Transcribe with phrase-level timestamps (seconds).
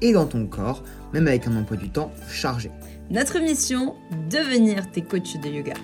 [0.00, 0.82] et dans ton corps,
[1.12, 2.70] même avec un emploi du temps chargé.
[3.10, 3.96] Notre mission,
[4.30, 5.74] devenir tes coachs de yoga.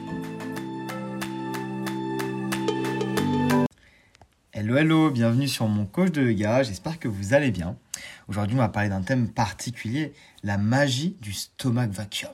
[4.53, 7.77] Hello, hello, bienvenue sur mon coach de yoga, j'espère que vous allez bien.
[8.29, 10.13] Aujourd'hui, on va parler d'un thème particulier,
[10.43, 12.31] la magie du stomach vacuum.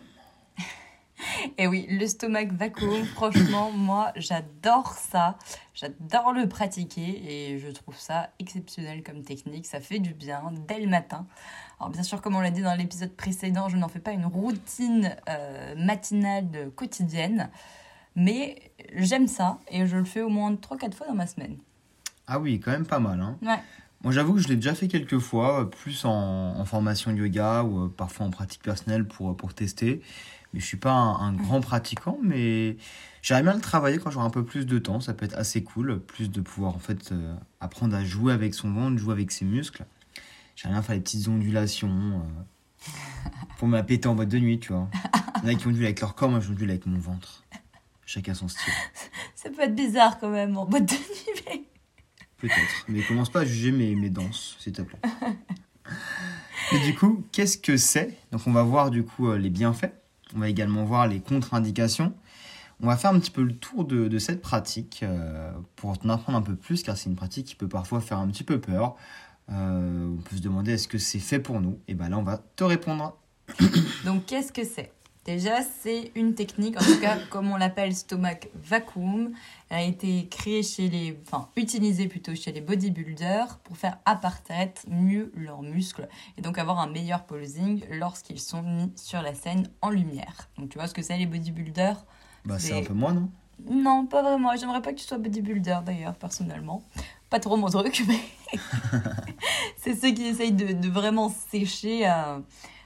[1.58, 5.36] Et oui, le stomac vacuum, franchement, moi, j'adore ça.
[5.74, 9.66] J'adore le pratiquer et je trouve ça exceptionnel comme technique.
[9.66, 11.26] Ça fait du bien dès le matin.
[11.82, 14.24] Alors, bien sûr, comme on l'a dit dans l'épisode précédent, je n'en fais pas une
[14.24, 17.50] routine euh, matinale quotidienne.
[18.14, 21.56] Mais j'aime ça et je le fais au moins 3-4 fois dans ma semaine.
[22.28, 23.20] Ah oui, quand même pas mal.
[23.20, 23.36] Hein.
[23.42, 23.58] Ouais.
[24.04, 27.88] Moi, j'avoue que je l'ai déjà fait quelques fois, plus en, formation yoga ou euh,
[27.88, 30.02] parfois en pratique personnelle pour, pour tester.
[30.54, 32.76] Mais je suis pas un, grand pratiquant, mais
[33.22, 35.00] j'aimerais bien le travailler quand j'aurai un peu plus de temps.
[35.00, 38.54] Ça peut être assez cool, plus de pouvoir en fait euh, apprendre à jouer avec
[38.54, 39.84] son ventre, jouer avec ses muscles.
[40.62, 42.90] J'aimerais bien faire des petites ondulations euh,
[43.58, 44.88] pour m'apéter en boîte de nuit, tu vois.
[45.42, 47.44] Il y en a qui ondulent avec leur corps, moi j'ondule avec mon ventre.
[48.06, 48.72] Chacun son style.
[49.34, 51.64] Ça peut être bizarre quand même en boîte de nuit, mais...
[52.38, 54.98] Peut-être, mais commence pas à juger mes, mes danses, s'il te plaît.
[56.72, 58.16] Et du coup, qu'est-ce que c'est?
[58.32, 59.92] Donc on va voir du coup euh, les bienfaits
[60.34, 62.12] on va également voir les contre-indications.
[62.80, 66.38] On va faire un petit peu le tour de, cette pratique euh, pour en apprendre
[66.38, 68.96] un peu plus, car c'est une pratique qui peut parfois faire un petit peu peur.
[69.50, 71.78] Euh, on peut se demander est-ce que c'est fait pour nous?
[71.88, 73.16] Et bien là, on va te répondre.
[74.04, 74.92] Donc, qu'est-ce que c'est?
[75.24, 79.32] Déjà, c'est une technique, en tout cas, comme on l'appelle stomach vacuum.
[79.68, 84.82] Elle a été créée chez les, enfin, utilisée plutôt chez les bodybuilders pour faire apparaître
[84.88, 89.68] mieux leurs muscles et donc avoir un meilleur posing lorsqu'ils sont mis sur la scène
[89.80, 90.48] en lumière.
[90.58, 92.04] Donc, tu vois ce que c'est les bodybuilders?
[92.44, 93.30] Bah, c'est un peu moi, non?
[93.70, 94.56] Non, pas vraiment.
[94.56, 96.82] J'aimerais pas que tu sois bodybuilder d'ailleurs, personnellement.
[97.32, 98.20] Pas trop mon truc, mais
[99.78, 102.06] c'est ceux qui essayent de, de vraiment sécher.
[102.06, 102.38] Euh,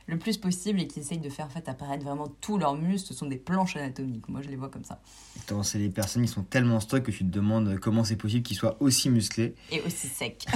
[0.07, 3.09] le plus possible et qui essayent de faire en fait apparaître vraiment tous leurs muscles.
[3.09, 4.29] Ce sont des planches anatomiques.
[4.29, 5.01] Moi, je les vois comme ça.
[5.65, 8.57] C'est les personnes qui sont tellement stock que tu te demandes comment c'est possible qu'ils
[8.57, 9.57] soient aussi musclés.
[9.73, 10.47] Et aussi secs.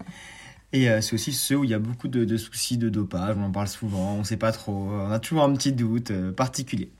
[0.72, 3.36] et euh, c'est aussi ceux où il y a beaucoup de, soucis de dopage.
[3.38, 4.88] On en parle souvent, on ne sait pas trop.
[4.90, 6.90] On a toujours un petit doute euh, particulier.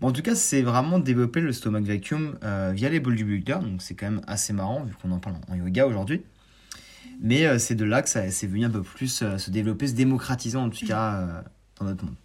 [0.00, 3.60] Bon, en tout cas, c'est vraiment développer le stomach vacuum euh, via les bodybuilders.
[3.60, 6.22] Donc, c'est quand même assez marrant vu qu'on en parle en yoga aujourd'hui.
[7.20, 9.86] Mais euh, c'est de là que ça c'est venu un peu plus euh, se développer,
[9.86, 11.44] se démocratiser en tout cas
[11.78, 12.16] dans notre monde.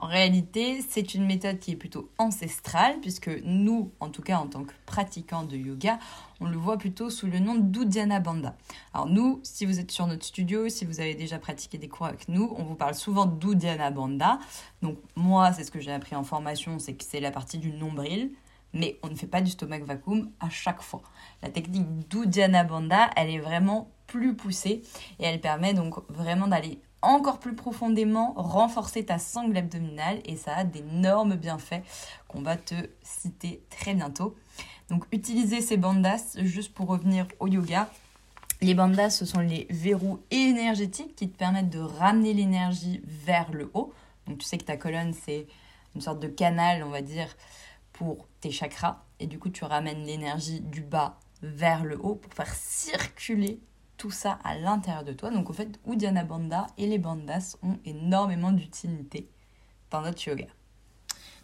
[0.00, 4.46] En réalité, c'est une méthode qui est plutôt ancestrale, puisque nous, en tout cas en
[4.46, 5.98] tant que pratiquants de yoga,
[6.40, 8.54] on le voit plutôt sous le nom d'Uddiyana Bandha.
[8.94, 12.06] Alors nous, si vous êtes sur notre studio, si vous avez déjà pratiqué des cours
[12.06, 14.38] avec nous, on vous parle souvent d'Uddiyana Bandha.
[14.82, 17.72] Donc moi, c'est ce que j'ai appris en formation, c'est que c'est la partie du
[17.72, 18.30] nombril,
[18.72, 21.02] mais on ne fait pas du stomach vacuum à chaque fois.
[21.42, 24.82] La technique d'Uddiyana Bandha, elle est vraiment plus poussée
[25.18, 30.56] et elle permet donc vraiment d'aller encore plus profondément renforcer ta sangle abdominale et ça
[30.56, 31.82] a d'énormes bienfaits
[32.26, 34.36] qu'on va te citer très bientôt.
[34.90, 37.88] Donc utiliser ces bandas juste pour revenir au yoga.
[38.60, 43.70] Les bandas, ce sont les verrous énergétiques qui te permettent de ramener l'énergie vers le
[43.74, 43.92] haut.
[44.26, 45.46] Donc tu sais que ta colonne, c'est
[45.94, 47.28] une sorte de canal, on va dire,
[47.92, 49.04] pour tes chakras.
[49.20, 53.60] Et du coup, tu ramènes l'énergie du bas vers le haut pour faire circuler
[53.98, 55.30] tout ça à l'intérieur de toi.
[55.30, 59.28] Donc en fait, Uddiyana Bandha et les bandas ont énormément d'utilité
[59.90, 60.46] dans notre yoga.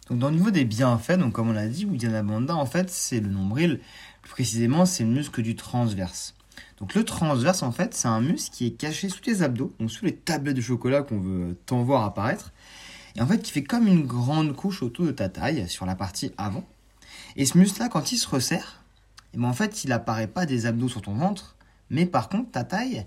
[0.09, 2.89] Donc dans le niveau des bienfaits, donc comme on l'a dit, Uddiyana Bandha en fait
[2.89, 3.79] c'est le nombril,
[4.21, 6.33] plus précisément c'est le muscle du transverse.
[6.79, 9.91] Donc le transverse en fait c'est un muscle qui est caché sous tes abdos, donc
[9.91, 12.53] sous les tablettes de chocolat qu'on veut t'en voir apparaître,
[13.15, 15.95] et en fait qui fait comme une grande couche autour de ta taille sur la
[15.95, 16.65] partie avant.
[17.35, 18.83] Et ce muscle là quand il se resserre,
[19.33, 21.54] et eh ben en fait il apparaît pas des abdos sur ton ventre,
[21.89, 23.05] mais par contre, ta taille,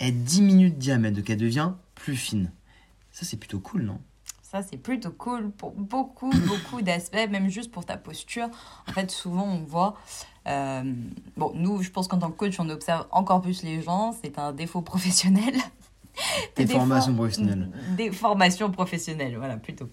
[0.00, 2.50] est diminue de diamètre, donc elle devient plus fine.
[3.12, 4.00] Ça, c'est plutôt cool, non?
[4.42, 8.48] Ça, c'est plutôt cool pour beaucoup, beaucoup d'aspects, même juste pour ta posture.
[8.88, 9.96] En fait, souvent, on voit.
[10.48, 10.82] Euh,
[11.36, 14.16] bon, nous, je pense qu'en tant que coach, on observe encore plus les gens.
[14.24, 15.54] C'est un défaut professionnel.
[16.56, 17.70] Des, formations professionnelles.
[17.96, 19.88] Des formations professionnelles, voilà, plutôt.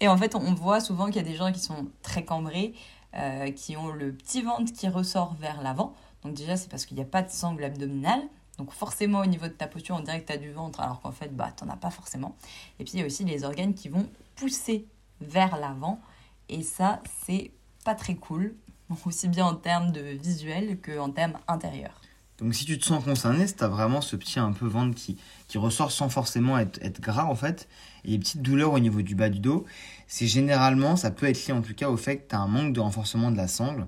[0.00, 2.74] Et en fait, on voit souvent qu'il y a des gens qui sont très cambrés,
[3.14, 5.94] euh, qui ont le petit ventre qui ressort vers l'avant.
[6.28, 8.20] Donc déjà, c'est parce qu'il n'y a pas de sangle abdominale.
[8.58, 11.00] Donc forcément au niveau de ta posture, on dirait que tu as du ventre alors
[11.00, 12.36] qu'en fait, bah, tu n'en as pas forcément.
[12.78, 14.86] Et puis il y a aussi les organes qui vont pousser
[15.22, 16.02] vers l'avant.
[16.50, 17.50] Et ça, c'est
[17.82, 18.54] pas très cool,
[19.06, 21.98] aussi bien en termes de visuel qu'en termes intérieurs.
[22.36, 25.16] Donc si tu te sens concerné, tu as vraiment ce petit un peu ventre qui,
[25.48, 27.68] qui ressort sans forcément être, être gras en fait,
[28.04, 29.64] et les petites douleurs au niveau du bas du dos,
[30.06, 32.46] c'est généralement, ça peut être lié en tout cas au fait que tu as un
[32.46, 33.86] manque de renforcement de la sangle.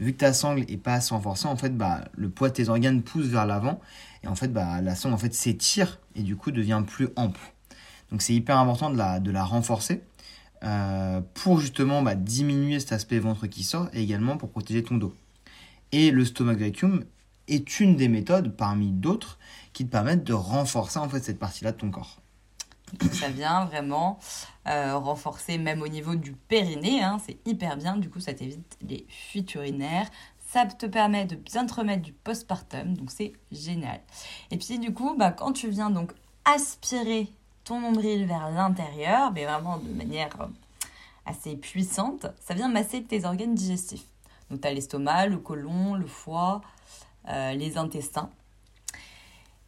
[0.00, 2.68] Vu que ta sangle est pas assez renforcée, en fait, bah, le poids de tes
[2.68, 3.80] organes pousse vers l'avant,
[4.24, 7.40] et en fait, bah, la sangle en fait s'étire et du coup devient plus ample.
[8.10, 10.02] Donc c'est hyper important de la, de la renforcer.
[10.62, 14.96] Euh, pour justement bah, diminuer cet aspect ventre qui sort et également pour protéger ton
[14.96, 15.14] dos.
[15.92, 17.04] Et le stomach vacuum
[17.48, 19.38] est une des méthodes parmi d'autres
[19.72, 22.19] qui te permettent de renforcer en fait cette partie-là de ton corps.
[23.12, 24.18] Ça vient vraiment
[24.66, 28.76] euh, renforcer même au niveau du périnée, hein, c'est hyper bien, du coup ça t'évite
[28.82, 30.08] les fuites urinaires,
[30.50, 34.00] ça te permet de bien te remettre du postpartum, donc c'est génial.
[34.50, 36.12] Et puis du coup, bah, quand tu viens donc
[36.44, 37.28] aspirer
[37.64, 40.46] ton nombril vers l'intérieur, mais vraiment de manière euh,
[41.26, 44.06] assez puissante, ça vient masser tes organes digestifs.
[44.50, 46.62] Donc tu as l'estomac, le côlon, le foie,
[47.28, 48.30] euh, les intestins.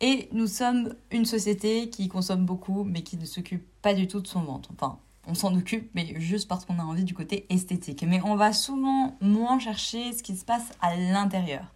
[0.02, 4.20] Et nous sommes une société qui consomme beaucoup, mais qui ne s'occupe pas du tout
[4.20, 4.70] de son ventre.
[4.74, 8.04] Enfin, on s'en occupe, mais juste parce qu'on a envie du côté esthétique.
[8.06, 11.72] Mais on va souvent moins chercher ce qui se passe à l'intérieur.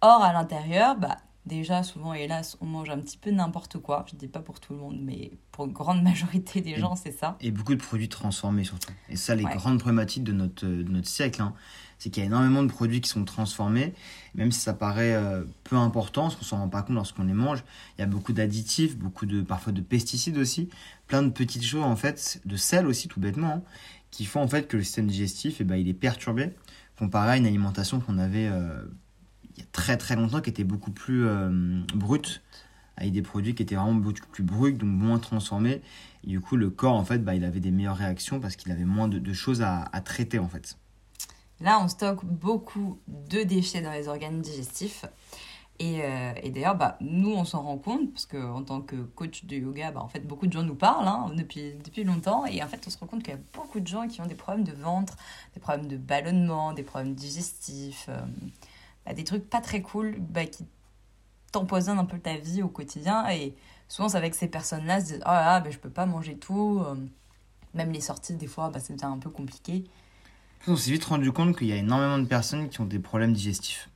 [0.00, 4.04] Or, à l'intérieur, bah, déjà, souvent, hélas, on mange un petit peu n'importe quoi.
[4.08, 6.96] Je ne dis pas pour tout le monde, mais pour une grande majorité des gens,
[6.96, 7.36] c'est ça.
[7.40, 8.90] Et beaucoup de produits transformés surtout.
[9.08, 11.42] Et ça, les grandes problématiques de notre, de notre siècle.
[11.42, 11.54] Hein
[12.02, 13.94] c'est qu'il y a énormément de produits qui sont transformés,
[14.34, 17.32] même si ça paraît euh, peu important, parce qu'on s'en rend pas compte lorsqu'on les
[17.32, 17.62] mange.
[17.96, 20.68] Il y a beaucoup d'additifs, beaucoup de parfois de pesticides aussi,
[21.06, 23.64] plein de petites choses en fait, de sel aussi tout bêtement,
[24.10, 26.50] qui font en fait que le système digestif, eh ben, il est perturbé,
[26.98, 28.82] comparé à une alimentation qu'on avait euh,
[29.54, 32.42] il y a très très longtemps, qui était beaucoup plus euh, brute,
[32.96, 35.82] avec des produits qui étaient vraiment beaucoup plus bruts, donc moins transformés.
[36.24, 38.72] Et du coup, le corps, en fait, bah, il avait des meilleures réactions parce qu'il
[38.72, 40.76] avait moins de, choses à, à traiter, en fait.
[41.62, 45.04] Là, on stocke beaucoup de déchets dans les organes digestifs.
[45.78, 49.56] Et, euh, d'ailleurs, bah, nous, on s'en rend compte, parce qu'en tant que coach de
[49.56, 52.46] yoga, bah, en fait, beaucoup de gens nous parlent hein, depuis, depuis longtemps.
[52.46, 54.26] Et en fait, on se rend compte qu'il y a beaucoup de gens qui ont
[54.26, 55.16] des problèmes de ventre,
[55.54, 58.20] des problèmes de ballonnement, des problèmes digestifs, euh,
[59.06, 60.66] bah, des trucs pas très cool bah, qui
[61.52, 63.28] t'empoisonnent un peu ta vie au quotidien.
[63.30, 63.54] Et
[63.86, 66.82] souvent, c'est avec ces personnes-là, se disent Oh là, là je peux pas manger tout.
[66.84, 66.96] Euh,
[67.74, 69.84] même les sorties, des fois, bah, c'est un peu compliqué
[70.68, 73.32] on s'est vite rendu compte qu'il y a énormément de personnes qui ont des problèmes
[73.32, 73.88] digestifs.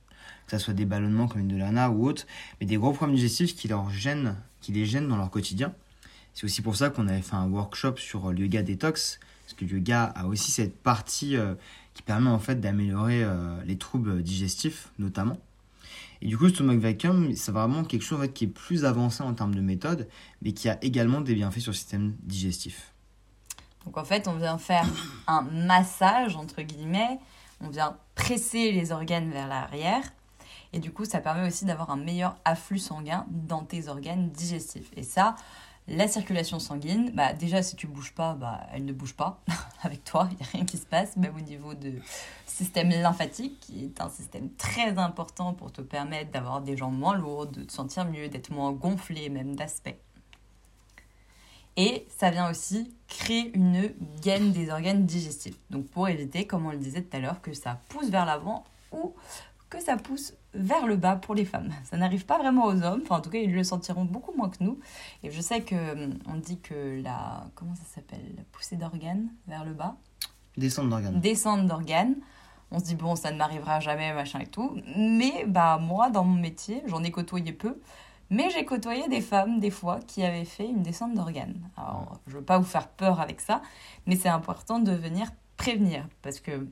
[0.45, 2.25] Que ce soit des ballonnements comme une de l'ANA ou autre,
[2.59, 5.73] mais des gros problèmes digestifs qui, leur gênent, qui les gênent dans leur quotidien.
[6.33, 9.65] C'est aussi pour ça qu'on avait fait un workshop sur le yoga détox, parce que
[9.65, 11.55] le yoga a aussi cette partie euh,
[11.93, 15.39] qui permet en fait d'améliorer euh, les troubles digestifs notamment.
[16.21, 19.53] Et du coup, stomach vacuum, c'est vraiment quelque chose qui est plus avancé en termes
[19.53, 20.07] de méthode,
[20.41, 22.91] mais qui a également des bienfaits sur le système digestif.
[23.87, 24.85] Donc en fait, on vient faire
[25.27, 27.19] un massage, entre guillemets,
[27.61, 30.03] on vient presser les organes vers l'arrière.
[30.73, 34.91] Et du coup, ça permet aussi d'avoir un meilleur afflux sanguin dans tes organes digestifs.
[34.97, 35.35] Et ça,
[35.87, 39.39] la circulation sanguine, bah déjà si tu bouges pas, bah elle ne bouge pas
[39.83, 42.01] avec toi, il n'y a rien qui se passe, même au niveau du
[42.45, 47.15] système lymphatique, qui est un système très important pour te permettre d'avoir des jambes moins
[47.15, 50.01] lourdes, de te sentir mieux, d'être moins gonflé même d'aspect.
[51.77, 53.91] Et ça vient aussi créer une
[54.21, 55.57] gaine des organes digestifs.
[55.69, 58.63] Donc pour éviter, comme on le disait tout à l'heure, que ça pousse vers l'avant
[58.91, 59.13] ou
[59.69, 61.69] que ça pousse vers le bas pour les femmes.
[61.83, 64.49] Ça n'arrive pas vraiment aux hommes, enfin en tout cas ils le sentiront beaucoup moins
[64.49, 64.79] que nous.
[65.23, 69.29] Et je sais que hum, on dit que la comment ça s'appelle, la poussée d'organes
[69.47, 69.97] vers le bas?
[70.57, 71.19] Descente d'organes.
[71.19, 72.15] Descente d'organes.
[72.71, 74.75] On se dit bon ça ne m'arrivera jamais machin et tout.
[74.95, 77.79] Mais bah moi dans mon métier j'en ai côtoyé peu.
[78.29, 81.69] Mais j'ai côtoyé des femmes, des fois, qui avaient fait une descente d'organes.
[81.77, 83.61] Alors, je ne veux pas vous faire peur avec ça,
[84.05, 86.05] mais c'est important de venir prévenir.
[86.21, 86.67] Parce que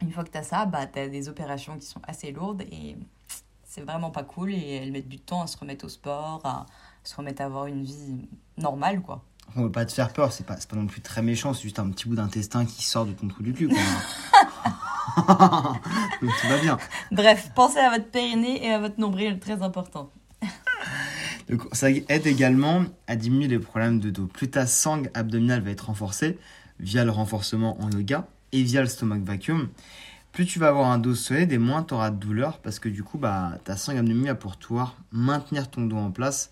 [0.00, 2.62] une fois que tu as ça, bah, tu as des opérations qui sont assez lourdes
[2.62, 2.96] et
[3.64, 4.52] c'est vraiment pas cool.
[4.52, 6.66] Et elles mettent du temps à se remettre au sport, à
[7.02, 9.22] se remettre à avoir une vie normale, quoi.
[9.56, 11.78] On veut pas te faire peur, c'est pas, pas non plus très méchant, c'est juste
[11.78, 13.68] un petit bout d'intestin qui sort de ton trou du cul.
[13.68, 13.78] Quoi.
[16.20, 16.78] Tout va bien.
[17.12, 20.10] Bref, pensez à votre périnée et à votre nombril, très important.
[21.72, 24.26] Ça aide également à diminuer les problèmes de dos.
[24.26, 26.38] Plus ta sangle abdominale va être renforcée
[26.80, 29.68] via le renforcement en yoga et via le stomach vacuum,
[30.32, 32.88] plus tu vas avoir un dos solide et moins tu auras de douleur parce que
[32.88, 36.50] du coup, bah, ta sangle abdominale va pour pouvoir maintenir ton dos en place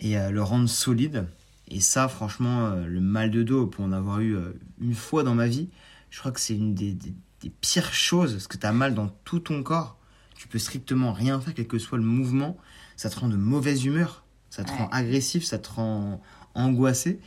[0.00, 1.26] et euh, le rendre solide.
[1.68, 5.22] Et ça, franchement, euh, le mal de dos, pour en avoir eu euh, une fois
[5.22, 5.68] dans ma vie,
[6.10, 7.14] je crois que c'est une des, des,
[7.60, 9.98] pires choses parce que tu as mal dans tout ton corps.
[10.36, 12.56] Tu peux strictement rien faire, quel que soit le mouvement
[12.96, 14.78] ça te rend de mauvaise humeur, ça te Ouais.
[14.78, 16.20] rend agressif, ça te rend
[16.54, 17.20] angoissé.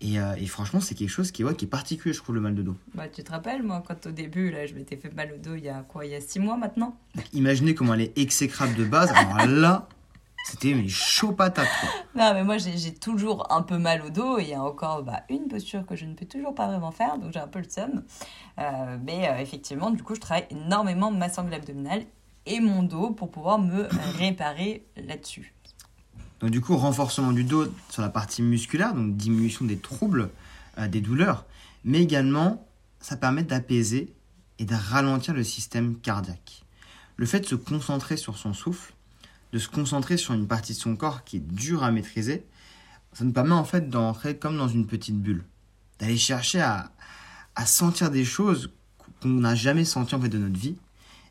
[0.00, 2.34] Et, euh, et franchement, c'est quelque chose qui est, ouais, qui est particulier, je trouve,
[2.34, 2.76] le mal de dos.
[2.94, 5.54] Bah, tu te rappelles, moi, quand au début, là, je m'étais fait mal au dos
[5.54, 6.96] il y a quoi Il y a six mois maintenant?
[7.14, 9.10] Donc, imaginez comment elle est exécrable de base.
[9.12, 9.88] Alors là,
[10.46, 11.68] c'était mais chaud patate.
[11.80, 11.88] quoi.
[12.16, 14.38] Non, mais moi, j'ai j'ai toujours un peu mal au dos.
[14.38, 16.90] et Il y a encore bah, une posture que je ne peux toujours pas vraiment
[16.90, 18.02] faire, donc j'ai un peu le seum.
[18.58, 22.02] Euh, mais euh, effectivement, du coup, je travaille énormément ma sangle abdominale
[22.46, 25.54] et mon dos pour pouvoir me réparer là-dessus.
[26.40, 30.30] Donc du coup, renforcement du dos sur la partie musculaire, donc diminution des troubles,
[30.78, 31.46] euh, des douleurs,
[31.84, 32.66] mais également,
[33.00, 34.12] ça permet d'apaiser
[34.58, 36.64] et de ralentir le système cardiaque.
[37.16, 38.92] Le fait de se concentrer sur son souffle,
[39.52, 42.44] de se concentrer sur une partie de son corps qui est dure à maîtriser,
[43.12, 45.44] ça nous permet en fait d'entrer comme dans une petite bulle,
[45.98, 46.90] d'aller chercher à,
[47.54, 48.70] à sentir des choses
[49.22, 50.76] qu'on n'a jamais senties en fait de notre vie.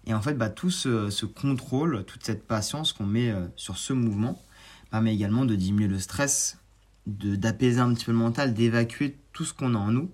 [0.06, 3.94] Et en fait, bah, tout ce, contrôle, toute cette patience qu'on met euh, sur ce
[3.94, 4.42] mouvement,
[4.92, 6.60] permet également de diminuer le stress,
[7.08, 10.12] d'apaiser un petit peu le mental, d'évacuer tout ce qu'on a en nous.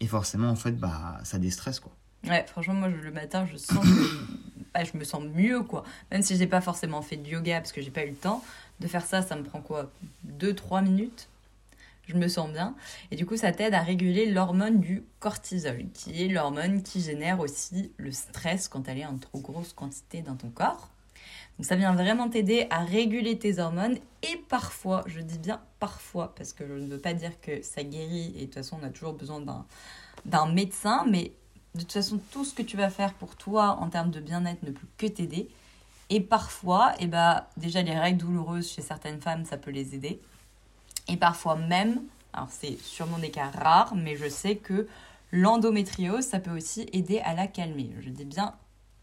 [0.00, 1.92] Et forcément, en fait, bah, ça déstresse, quoi.
[2.26, 4.26] Ouais, franchement, moi, le matin, je sens que
[4.74, 5.84] bah, je me sens mieux, quoi.
[6.10, 8.42] Même si j'ai pas forcément fait de yoga parce que j'ai pas eu le temps
[8.80, 9.90] de faire ça, ça me prend quoi?
[10.38, 11.28] 2-3 minutes?
[12.06, 12.74] Je me sens bien.
[13.10, 17.40] Et du coup, ça t'aide à réguler l'hormone du cortisol, qui est l'hormone qui génère
[17.40, 20.90] aussi le stress quand elle est en trop grosse quantité dans ton corps.
[21.58, 26.34] Donc ça vient vraiment t'aider à réguler tes hormones et parfois, je dis bien parfois,
[26.34, 28.84] parce que je ne veux pas dire que ça guérit et de toute façon on
[28.84, 29.40] a toujours besoin
[30.26, 31.32] d'un médecin, mais
[31.74, 34.62] de toute façon tout ce que tu vas faire pour toi en termes de bien-être
[34.64, 35.48] ne peut que t'aider.
[36.10, 40.20] Et parfois, eh ben, déjà les règles douloureuses chez certaines femmes, ça peut les aider.
[41.08, 44.88] Et parfois même, alors c'est sûrement des cas rares, mais je sais que
[45.32, 47.90] l'endométriose, ça peut aussi aider à la calmer.
[48.00, 48.54] Je dis bien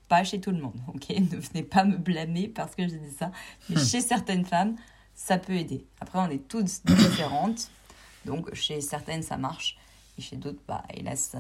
[0.10, 1.10] pas chez tout le monde, ok?
[1.10, 3.32] Ne venez pas me blâmer parce que j'ai dit ça.
[3.70, 4.76] Mais chez certaines femmes,
[5.16, 5.86] ça peut aider.
[6.02, 7.70] Après, on est toutes différentes.
[8.26, 9.78] Donc, chez certaines, ça marche.
[10.18, 11.40] Et chez d'autres, bah, hélas, ça,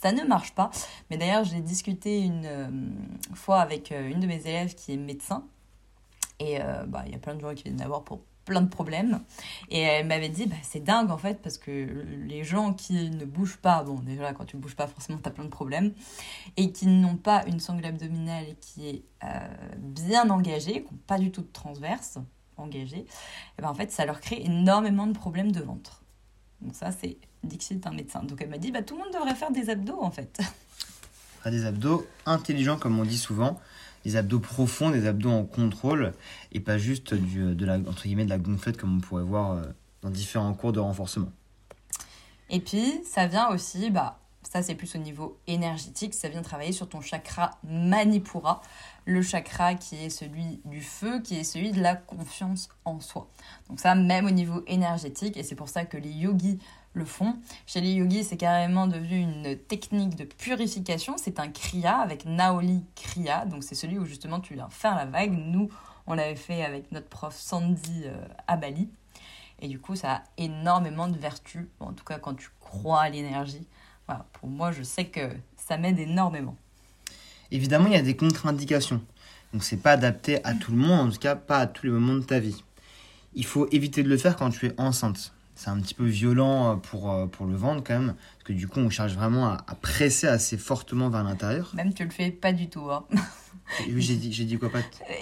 [0.00, 0.70] ça ne marche pas.
[1.10, 2.70] Mais d'ailleurs, j'ai discuté une euh,
[3.34, 5.44] fois avec euh, une de mes élèves qui est médecin.
[6.38, 8.68] Et euh, bah, il y a plein de gens qui viennent d'avoir pour plein de
[8.68, 9.20] problèmes.
[9.70, 13.24] Et elle m'avait dit, bah, c'est dingue en fait, parce que les gens qui ne
[13.24, 15.92] bougent pas, bon, déjà, quand tu ne bouges pas, forcément, tu as plein de problèmes,
[16.56, 21.18] et qui n'ont pas une sangle abdominale qui est euh, bien engagée, qui n'ont pas
[21.18, 22.18] du tout de transverse
[22.56, 23.06] engagée,
[23.58, 26.02] et ben, en fait, ça leur crée énormément de problèmes de ventre.
[26.60, 28.22] Donc ça, c'est Dixit, un médecin.
[28.22, 30.40] Donc elle m'a dit, bah, tout le monde devrait faire des abdos en fait.
[31.42, 33.58] Faire des abdos intelligents, comme on dit souvent,
[34.04, 36.12] des abdos profonds, des abdos en contrôle,
[36.52, 39.52] et pas juste du, de la, entre guillemets, de la gonflette comme on pourrait voir
[39.52, 39.62] euh,
[40.02, 41.30] dans différents cours de renforcement.
[42.50, 46.72] Et puis, ça vient aussi, bah, ça c'est plus au niveau énergétique, ça vient travailler
[46.72, 48.60] sur ton chakra Manipura,
[49.06, 53.28] le chakra qui est celui du feu, qui est celui de la confiance en soi.
[53.68, 56.58] Donc ça, même au niveau énergétique, et c'est pour ça que les yogis
[56.94, 57.36] le font.
[57.66, 62.84] Chez les yogis, c'est carrément devenu une technique de purification, c'est un kriya avec Naoli
[62.94, 65.32] Kriya, donc c'est celui où justement tu viens faire la vague.
[65.32, 65.70] Nous,
[66.06, 68.88] on l'avait fait avec notre prof Sandy euh, à Bali.
[69.60, 73.08] Et du coup, ça a énormément de vertus, en tout cas quand tu crois à
[73.08, 73.66] l'énergie.
[74.34, 76.56] Pour moi, je sais que ça m'aide énormément.
[77.50, 79.00] Évidemment, il y a des contre-indications.
[79.52, 81.92] Donc, c'est pas adapté à tout le monde, en tout cas pas à tous les
[81.92, 82.62] moments de ta vie.
[83.34, 85.32] Il faut éviter de le faire quand tu es enceinte.
[85.62, 88.52] C'est un petit peu violent euh, pour, euh, pour le ventre quand même, parce que
[88.52, 91.70] du coup, on cherche vraiment à, à presser assez fortement vers l'intérieur.
[91.74, 92.90] Même tu le fais pas du tout.
[92.90, 93.04] Hein.
[93.88, 94.70] Oui, J'ai dit, j'ai dit quoi,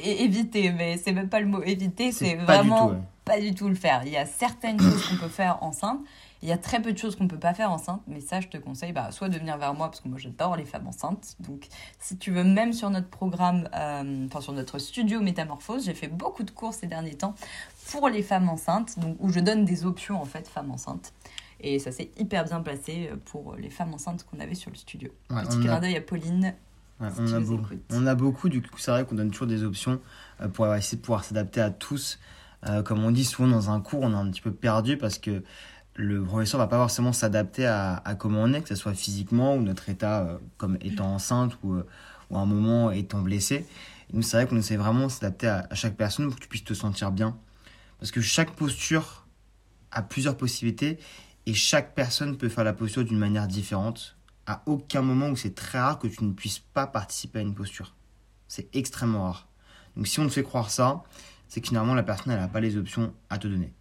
[0.03, 2.97] Et éviter, mais c'est même pas le mot éviter, c'est pas vraiment du tout.
[2.97, 3.05] ouais.
[3.27, 4.03] pas du tout le faire.
[4.07, 6.01] Il y a certaines choses qu'on peut faire enceinte,
[6.43, 8.49] il y a très peu de choses qu'on peut pas faire enceinte, mais ça, je
[8.49, 11.37] te conseille bah, soit de venir vers moi, parce que moi j'adore les femmes enceintes.
[11.41, 11.69] Donc,
[11.99, 16.09] si tu veux, même sur notre programme, euh, enfin sur notre studio Métamorphose, j'ai fait
[16.09, 17.35] beaucoup de cours ces derniers temps
[17.91, 21.13] pour les femmes enceintes, donc où je donne des options en fait, femmes enceintes.
[21.63, 25.11] Et ça s'est hyper bien placé pour les femmes enceintes qu'on avait sur le studio.
[25.29, 26.55] Ouais, Petit clin a, d'œil à Pauline.
[27.01, 27.83] ouais, si on, a écoutes.
[27.91, 30.01] on a beaucoup, du coup, c'est vrai qu'on donne toujours des options
[30.41, 32.19] euh, pour essayer de pouvoir s'adapter à tous.
[32.67, 35.19] Euh, comme on dit souvent dans un cours, on est un petit peu perdu parce
[35.19, 35.43] que
[36.01, 39.63] le professeur va pas forcément s'adapter à, comment on est, que ce soit physiquement ou
[39.63, 41.87] notre état euh, comme étant enceinte ou, euh,
[42.31, 43.67] ou à un moment étant blessé.
[44.11, 46.41] Et nous, c'est vrai qu'on essaie vraiment de s'adapter à, à chaque personne pour que
[46.41, 47.37] tu puisses te sentir bien.
[47.99, 49.27] Parce que chaque posture
[49.93, 50.99] a plusieurs possibilités
[51.45, 54.17] et chaque personne peut faire la posture d'une manière différente.
[54.47, 57.55] À aucun moment où c'est très rare que tu ne puisses pas participer à une
[57.55, 57.95] posture.
[58.49, 59.49] C'est extrêmement rare.
[59.97, 61.03] Donc si on te fait croire ça,
[61.49, 63.73] c'est que finalement la personne n'a pas les options à te donner.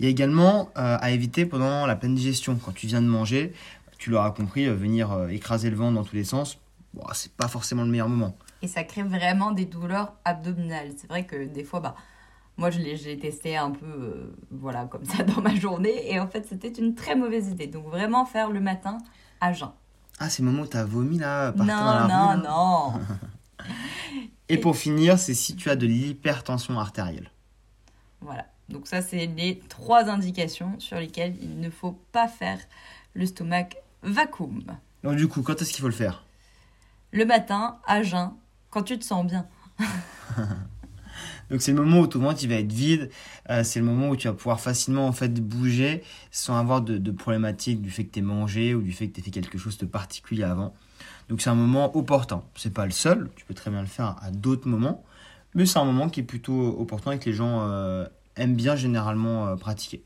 [0.00, 2.56] Il y a également euh, à éviter pendant la pleine digestion.
[2.56, 3.52] Quand tu viens de manger,
[3.98, 6.58] tu l'auras compris, euh, venir euh, écraser le ventre dans tous les sens,
[6.94, 8.34] bon, c'est pas forcément le meilleur moment.
[8.62, 10.92] Et ça crée vraiment des douleurs abdominales.
[10.96, 11.94] C'est vrai que des fois, bah,
[12.56, 16.10] Moi, je l'ai testé un peu, voilà, comme ça dans ma journée.
[16.10, 17.66] Et en fait, c'était une très mauvaise idée.
[17.66, 18.96] Donc, vraiment faire le matin
[19.42, 19.70] à jeun.
[20.18, 23.00] Ah, c'est le moment où t'as vomi là, par Non, la non, rue, non.
[24.48, 27.30] Et pour finir, c'est si tu as de l'hypertension artérielle.
[28.22, 28.46] Voilà.
[28.70, 32.58] Donc ça, c'est les trois indications sur lesquelles il ne faut pas faire
[33.14, 34.62] le stomac vacuum.
[35.02, 36.24] Donc du coup, quand est-ce qu'il faut le faire?
[37.12, 38.32] Le matin, à jeun,
[38.70, 39.46] quand tu te sens bien.
[41.50, 43.10] Donc c'est le moment où ton ventre il va être vide,
[43.50, 46.96] euh, c'est le moment où tu vas pouvoir facilement en fait bouger sans avoir de,
[46.96, 49.76] de problématique du fait que tu mangé ou du fait que tu fait quelque chose
[49.76, 50.72] de particulier avant.
[51.28, 52.44] Donc c'est un moment opportun.
[52.54, 55.04] C'est pas le seul, tu peux très bien le faire à d'autres moments,
[55.54, 58.06] mais c'est un moment qui est plutôt opportun et que les gens euh,
[58.40, 60.02] aiment bien généralement euh, pratiquer.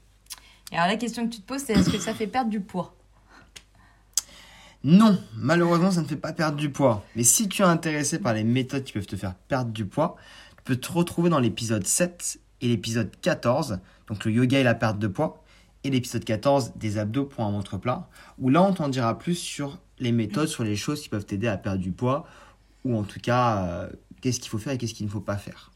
[0.72, 2.60] Et alors la question que tu te poses, c'est est-ce que ça fait perdre du
[2.60, 2.94] poids?
[4.82, 7.04] Non, malheureusement, ça ne fait pas perdre du poids.
[7.16, 10.16] Mais si tu es intéressé par les méthodes qui peuvent te faire perdre du poids,
[10.58, 14.74] tu peux te retrouver dans l'épisode 7 et l'épisode 14, donc le yoga et la
[14.74, 15.42] perte de poids,
[15.84, 19.36] et l'épisode 14 des abdos pour un ventre plat, où là on t'en dira plus
[19.36, 22.26] sur les méthodes, sur les choses qui peuvent t'aider à perdre du poids,
[22.84, 23.88] ou en tout cas, euh,
[24.20, 25.70] qu'est-ce qu'il faut faire et qu'est-ce qu'il ne faut pas faire.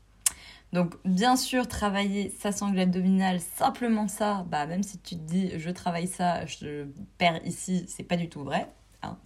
[0.73, 5.59] Donc bien sûr, travailler sa sangle abdominale, simplement ça, bah même si tu te dis
[5.59, 8.71] je travaille ça, je perds ici, c'est pas du tout vrai.
[9.03, 9.17] hein.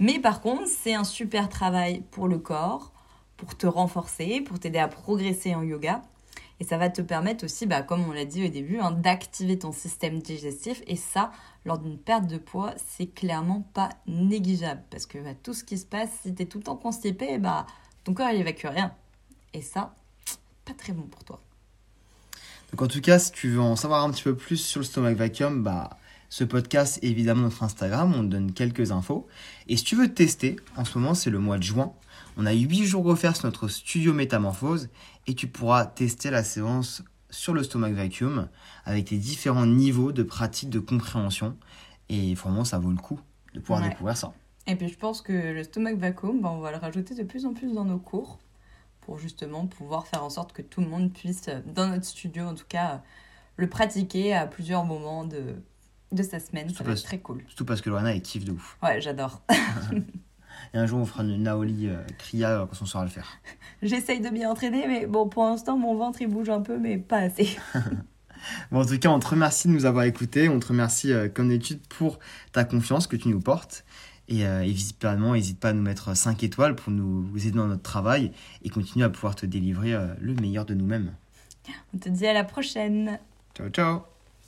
[0.00, 2.92] Mais par contre, c'est un super travail pour le corps,
[3.36, 6.02] pour te renforcer, pour t'aider à progresser en yoga.
[6.60, 9.58] Et ça va te permettre aussi, bah, comme on l'a dit au début, hein, d'activer
[9.58, 10.82] ton système digestif.
[10.86, 11.32] Et ça,
[11.64, 14.82] lors d'une perte de poids, c'est clairement pas négligeable.
[14.90, 17.38] Parce que bah, tout ce qui se passe, si tu es tout le temps constipé,
[17.38, 17.66] bah,
[18.04, 18.94] ton corps il évacue rien.
[19.52, 19.94] Et ça,
[20.64, 21.40] pas très bon pour toi.
[22.72, 24.84] Donc en tout cas, si tu veux en savoir un petit peu plus sur le
[24.84, 25.90] stomach vacuum, bah,
[26.28, 29.26] ce podcast est évidemment notre Instagram, on te donne quelques infos.
[29.68, 31.92] Et si tu veux tester, en ce moment c'est le mois de juin,
[32.36, 34.88] on a 8 jours offerts sur notre studio Métamorphose
[35.28, 38.48] et tu pourras tester la séance sur le stomach vacuum
[38.84, 41.56] avec les différents niveaux de pratique de compréhension.
[42.08, 43.20] Et vraiment, ça vaut le coup
[43.54, 43.88] de pouvoir Ouais.
[43.90, 44.32] découvrir ça.
[44.66, 47.46] Et puis je pense que le stomach vacuum, bah, on va le rajouter de plus
[47.46, 48.38] en plus dans nos cours
[49.04, 52.44] pour justement pouvoir faire en sorte que tout le monde puisse, euh, dans notre studio
[52.46, 52.98] en tout cas, euh,
[53.56, 55.56] le pratiquer à plusieurs moments de,
[56.12, 56.68] de sa semaine.
[56.70, 57.42] Ça va Parce- être très cool.
[57.48, 58.78] Surtout parce que Lorena, elle kiffe de ouf.
[58.82, 59.42] Ouais, j'adore.
[60.72, 63.28] Et un jour, on fera une Naoli euh, Kriya euh, quand on saura le faire.
[63.82, 66.96] J'essaye de m'y entraîner, mais bon, pour l'instant, mon ventre il bouge un peu, mais
[66.98, 67.56] pas assez.
[68.70, 70.50] Bon, en tout cas, on te remercie de nous avoir écoutés.
[70.50, 72.18] On te remercie, euh, comme d'habitude, pour
[72.52, 73.86] ta confiance que tu nous portes.
[74.28, 77.82] Et euh, évidemment, n'hésite pas à nous mettre 5 étoiles pour nous aider dans notre
[77.82, 78.32] travail
[78.62, 81.14] et continuer à pouvoir te délivrer euh, le meilleur de nous-mêmes.
[81.94, 83.18] On te dit à la prochaine.
[83.54, 84.13] Ciao, ciao